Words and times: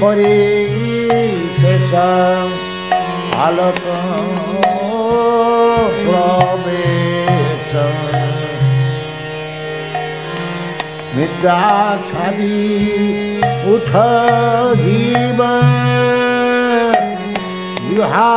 বরি 0.00 0.36
শেষ 1.60 1.92
আলোক 3.40 3.84
প্রবেশ 6.04 7.70
নিদ্রা 11.14 11.62
ছাড়ি 12.08 12.58
উঠ 13.66 13.90
জীব 14.82 15.40
বিহা 17.86 18.34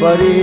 বরী 0.00 0.40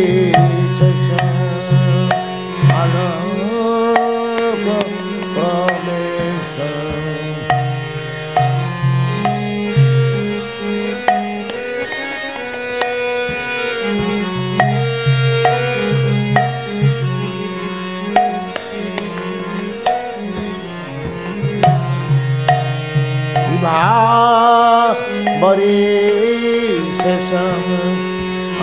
പരിശേഷം 25.61 27.63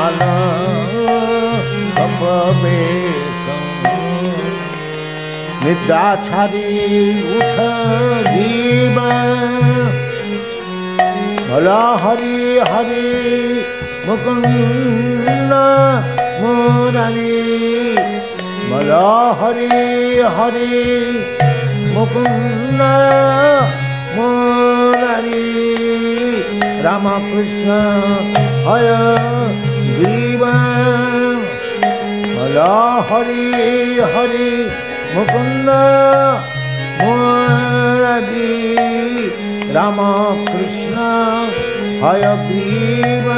അനാവേശം 0.04 0.72
നിദ്രാചാരി 5.64 6.64
ഉഷ 7.34 7.56
ജീവ 8.28 8.96
ഭല 11.48 11.68
ഹരി 12.02 12.36
ഹരി 12.70 13.06
മുകുന്ദ 14.06 15.52
മുരളി 16.40 17.34
ഭല 18.70 18.90
ഹരി 19.40 19.70
ഹരി 20.36 20.72
മുകുന്ദ 21.94 22.82
മുരളി 24.16 25.46
रामकृष्ण 26.86 27.76
हय 28.66 28.88
ग्रीव 29.98 30.42
भल 32.34 32.58
हरि 33.08 33.46
हरि 34.14 34.50
मुकुन्द 35.14 35.70
मुरारी 37.00 38.52
रामकृष्ण 39.76 40.96
हय 42.04 42.24
ग्रीव 42.48 43.28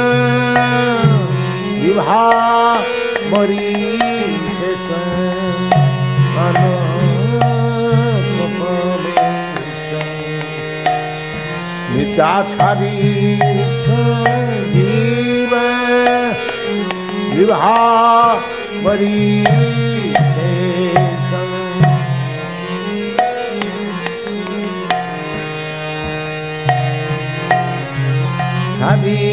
विभा 1.83 2.23
मरी। 3.31 3.88
छाछरी 12.19 12.95
जीव 14.73 15.53
विभावरी 17.35 19.19
हरि 28.81 29.23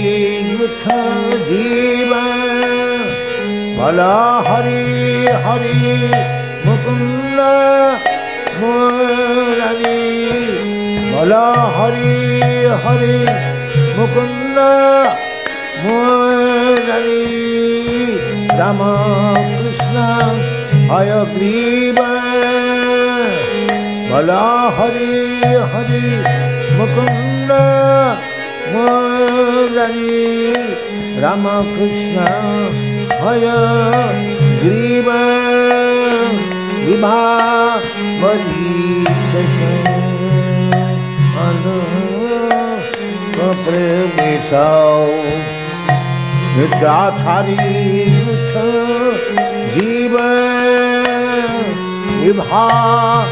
जीव 1.49 2.13
भला 3.79 4.15
हरी 4.49 4.83
हरि 5.47 5.83
मुकुंद 6.67 7.39
मुरली। 8.61 9.96
ভল 11.17 11.33
হরি 11.77 12.15
হরি 12.85 13.19
মুকুন্দ 13.97 14.59
মুরারি 15.83 17.25
রাম 18.59 18.81
কৃষ্ণ 19.57 19.97
হয় 20.91 21.13
গ্রীব 21.35 21.99
ভল 24.11 24.31
হরি 24.77 25.15
হরি 25.73 26.05
মুকুন্দ 26.79 27.51
মুরারি 28.73 30.15
রাম 31.21 31.45
কৃষ্ণ 31.75 32.17
হয় 33.23 33.49
গ্রীব 34.63 35.09
বিভা 36.87 37.21
মরি 38.21 38.69
শেষ। 39.31 39.57
પ્રેમ 43.65 44.17
સાવ 44.51 45.11
ગાથારી 46.75 48.05
જીવ 49.75 50.15
વિભા 52.21 53.25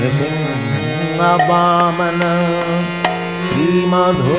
નૃસિંહ 0.00 1.22
વામન 1.48 2.22
શ્રીમધુસૂદન 3.50 4.30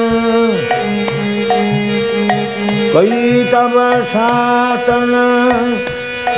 कैतव 2.93 3.75
सातन 4.13 5.13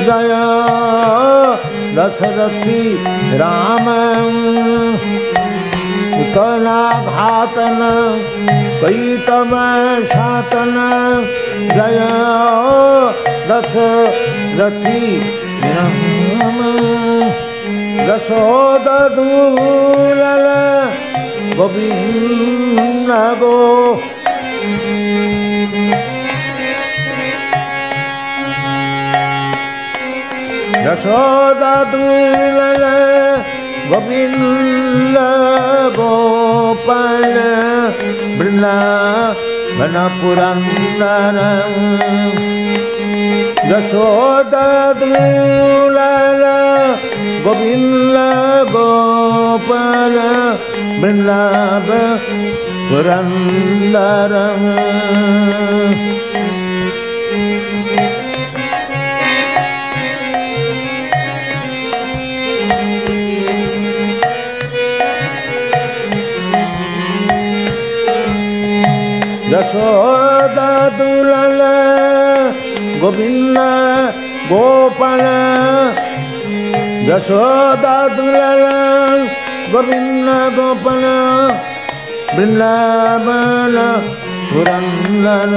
जय 0.07 0.33
दशरथी 1.97 2.81
राम 3.43 3.89
उतना 6.23 6.81
घातन 7.13 7.81
कैतव 8.83 9.55
सातन 10.15 10.75
जय 11.77 12.01
दश 13.51 13.77
যশোদূল 18.07 20.23
গোবিন্দ 21.57 23.11
গো 23.41 23.59
যশোদূল 30.85 32.83
গোবিন্দ 33.89 35.17
গোপাল 35.97 37.37
বৃন্দা 38.39 38.79
गोपाल 39.79 39.97
वृन्दावन 40.21 41.39
पुरन्दर 43.71 44.55
गोविन्द 47.45 48.17
गोपाल 48.75 50.17
वृन्दाव 51.03 51.89
पुरन्दर 52.91 54.35
ಯಶೋದ 69.53 70.61
ದುಲಲ 70.99 71.63
ಗೋವಿಂದ 73.01 73.59
ಗೋಪಾಲ 74.49 75.25
ಯಶೋದ 77.09 77.87
ದುಲಲ 78.17 78.67
ಗೋವಿಂದ 79.73 80.29
ಗೋಪಾಲ 80.57 81.05
ಬೃಂದಾವನ 82.37 83.79
ಪುರಂದರ 84.53 85.55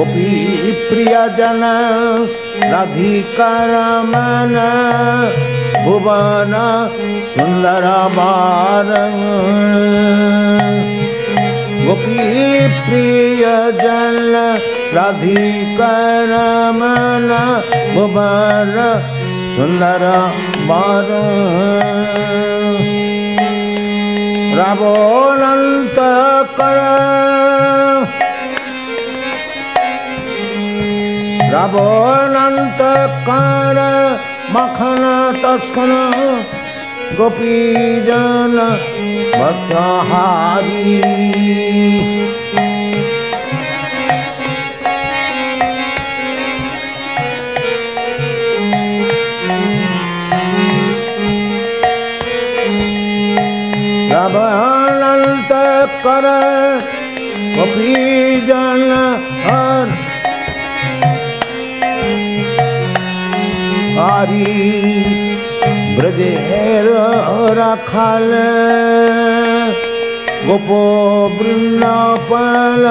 গোপী 0.00 0.34
প্রিয়জন 0.88 1.62
রাধিকারমন 2.72 4.56
ভুবন 5.84 6.52
সুন্দর 7.32 7.84
গোপী 11.84 12.22
প্রিয় 12.78 13.54
প্রিয়জন 13.80 14.16
রাধিকারমন 14.96 16.40
ভুবন 17.94 18.76
সুন্দর 19.54 20.02
রাবণন্ত 24.58 25.98
কর 26.56 26.78
রাবণান্তকার 31.52 33.38
মখন 34.52 35.02
তৎক্ষণ 35.42 35.92
গোপীজন 37.18 38.56
বসহারি 39.32 40.96
রাবণান্তকর 54.92 56.26
গোপী 57.56 58.19
भारी 64.00 64.44
ब्रज 65.96 66.20
रखल 67.58 68.30
गोपो 70.46 70.78
वृंद 71.32 71.84
पल 72.30 72.86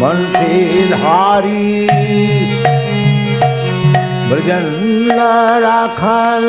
बंसी 0.00 0.62
ब्रजन 4.30 4.66
राखल 5.66 6.48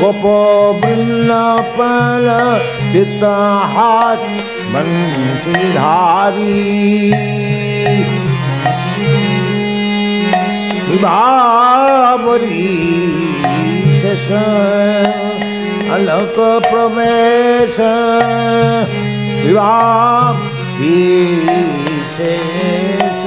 गोपो 0.00 0.36
वृंद 0.80 1.32
पल 1.76 2.28
पिता 2.92 3.36
हाथ 3.76 4.26
धारी 5.76 7.10
शेष 14.01 14.31
अलक 15.91 16.35
प्रवेश 16.69 17.79
विभाव 19.45 20.37
शेष 22.17 23.25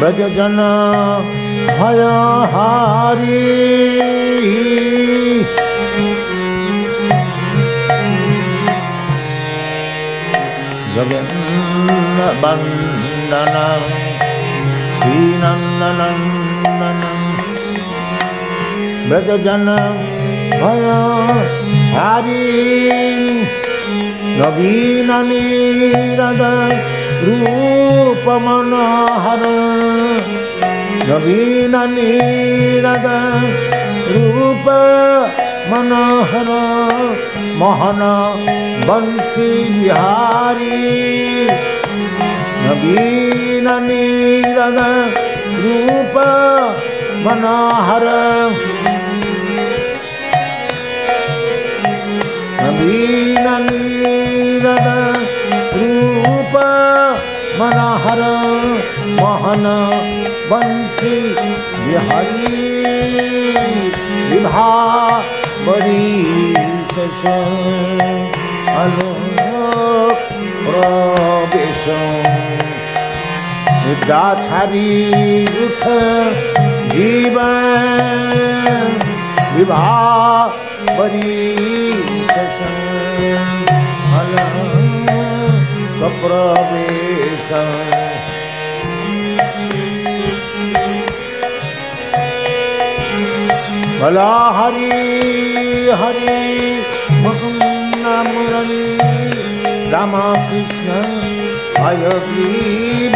ब्रजगन 0.00 0.58
भया 1.66 2.42
जगन्नबन्दन 10.95 12.65
श्रीनन्दनन्दन 14.99 17.01
ब्रजजन 19.09 19.67
भय 20.61 20.85
हारी 21.95 22.45
नवीननीरद 24.39 26.41
रूप 27.27 28.25
मनोहर 28.45 29.43
नवीननीरद 31.09 33.05
रूप 34.15 34.65
मनोहर 35.70 36.48
मोहन 37.58 38.00
बंशी 38.88 39.50
बिहारी 39.72 40.78
नवीननीरद 42.64 43.98
रूप 45.62 46.14
मनोहर। 47.26 48.06
नवीननीरद 53.52 54.86
रूप 55.80 56.54
मनोहर 57.60 58.22
मोहन 59.20 59.64
बंशी 60.50 61.14
बिहारी 61.84 62.60
विभा 64.30 64.70
बड़ी 65.66 66.54
अलोक 68.82 70.22
प्रवेश 70.66 71.84
निद्रा 73.86 74.24
छारी 74.42 74.90
उठ 75.64 75.84
जीवन 76.94 77.60
विभा 79.56 79.96
बड़ी 80.98 81.40
प्रवेश 86.22 87.48
भला 94.02 94.30
हरि 94.54 94.86
हरि 95.98 96.32
मुरली, 97.22 98.86
रामा 99.90 100.22
कृष्ण 100.46 100.88
हयग्रीव 101.84 103.14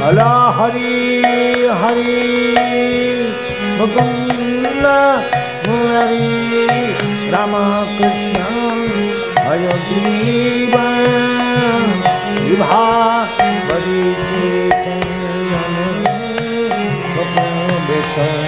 भला 0.00 0.30
हरि 0.58 0.94
हरि 1.82 2.14
मुकुंद 3.80 4.86
मुरली, 5.66 6.32
रामा 7.32 7.64
कृष्ण 7.98 8.38
हयग्रीव 9.48 10.74
विभा 12.48 12.86
बड़ी 13.68 14.02
से 18.14 18.47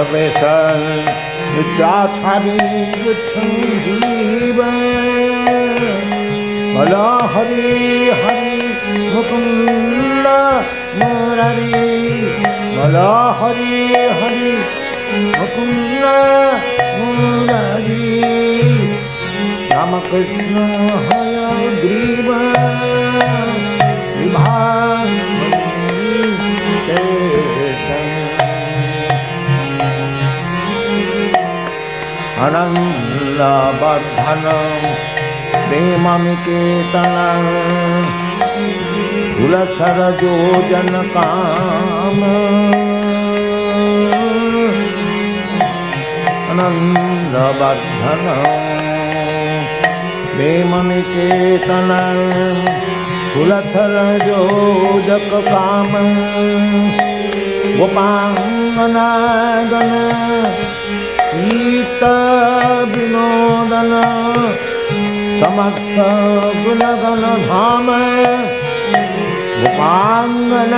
professor, 0.00 0.80
dat 1.76 2.12
hari 2.24 2.56
jiva. 3.84 4.72
Bala 6.72 7.28
hari 7.28 8.08
hari 8.22 8.64
mukunda 9.12 10.40
murari. 10.96 11.84
Bala 12.80 13.12
hari 13.40 13.76
hari 14.20 14.52
mukunda 15.36 16.16
murari. 16.96 18.08
Ramakrishna 19.68 20.66
haya 21.12 21.52
griva. 21.84 22.40
Vibha. 24.16 24.60
Thank 26.90 27.44
you. 27.44 27.49
काम 41.14 42.20
अनन्दवर्धन 46.52 48.24
प्रेमनिकेतन 50.36 51.92
कुलशरजोजक 53.34 55.28
काम 55.52 55.92
गोपाङ्गनागन 57.78 58.90
गीत 61.32 62.02
विनोदन 62.92 63.92
समस्त 65.40 65.98
गुणगण 66.62 67.20
धाम 67.44 67.90
गोपांगन 69.60 70.74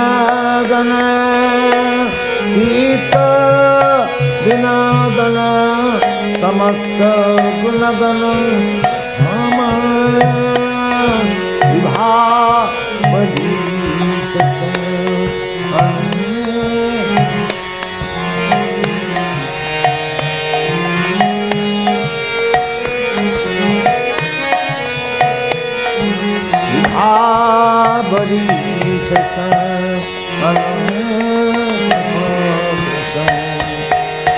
गण 0.69 0.91
गीत 2.53 3.15
विनोदन 4.45 5.39
समस्त 6.41 7.01
गुणगण 7.63 8.21
धाम। 9.19 9.59
विभा 11.63 12.11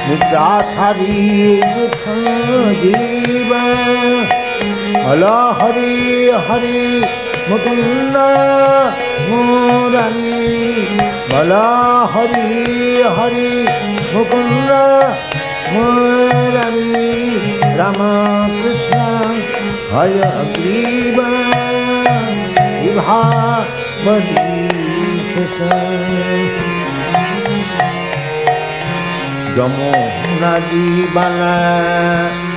নিদ্রা 0.07 0.49
ছাড়ি 0.73 1.17
জীব 2.81 3.51
হল 5.05 5.23
হরি 5.59 5.93
হরি 6.45 6.81
মুকুন্দ 7.49 8.15
মুরানি 9.27 10.41
বল 11.29 11.51
হরি 12.13 12.47
হরি 13.17 13.51
মুকুন্দ 14.13 14.71
মুরানি 15.73 16.89
রাম 17.77 17.99
কৃষ্ণ 18.55 18.93
হর 19.91 20.15
গ্রীব 20.55 21.17
বিভা 22.79 23.21
जमो 29.55 29.91
नदी 30.41 31.05
बन 31.05 31.39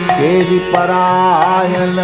तेरी 0.09 0.59
परायण। 0.59 1.99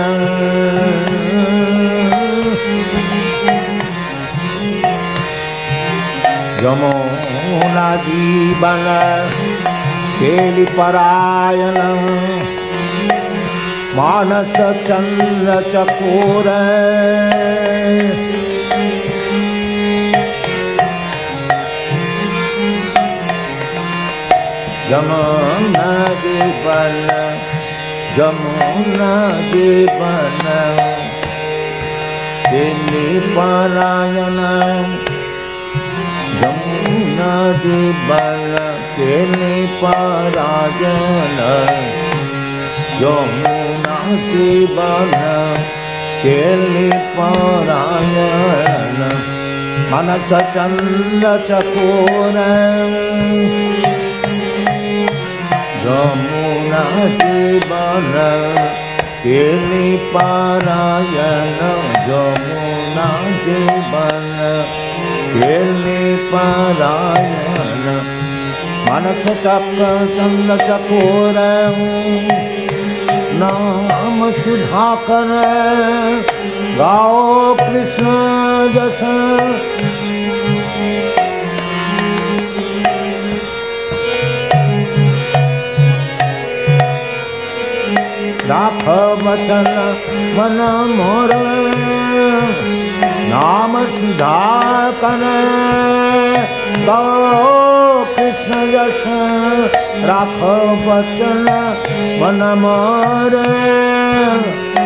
यमुना 6.65 7.97
जीवन 7.97 8.85
केली 10.21 10.65
परायण। 10.65 11.75
मानस 13.97 14.57
चंद्र 14.89 15.73
चकोर। 15.73 16.45
म 24.95 25.77
नदी 25.77 26.39
बल 26.39 27.41
यदि 28.19 29.87
बन। 29.87 30.39
कली 32.47 33.21
पारायण 33.21 34.39
यमुनादि 36.41 37.93
बल 37.93 38.57
के 38.97 39.67
पारायण। 39.67 41.39
यमुनादिबल 43.03 45.13
कली 46.23 46.93
पारायण। 46.93 49.13
मनस 49.91 50.29
चन्द्र 50.29 51.45
चकोर 51.49 52.35
यमुना 55.87 56.83
की 57.17 57.59
बल 57.71 58.13
के 59.25 59.97
परायण 60.15 61.59
यमुना 62.09 63.09
के 63.45 63.59
बल 63.93 64.31
खेलने 65.33 66.01
पारायण 66.33 67.85
मनस 68.89 69.27
चक्र 69.43 69.91
चंद्र 70.17 70.57
चकोर 70.63 71.39
नाम 73.39 74.31
सुधा 74.33 74.89
कर 75.11 75.31
गाओ 76.79 77.55
कृष्ण 77.55 78.07
जस 78.75 79.01
राख 88.47 88.89
वचन 89.25 89.69
मन 90.37 90.59
मोर। 90.97 91.31
नाम 93.31 93.85
सुधा 93.85 94.61
कर 94.91 95.23
गो 96.79 97.05
कृष्ण 98.05 98.59
यश। 98.59 99.05
राख 100.05 100.41
बचन 100.87 101.47
मन 102.23 102.43
मर। 102.59 103.37